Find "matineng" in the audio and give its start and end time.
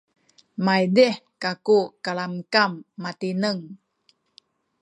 3.01-3.61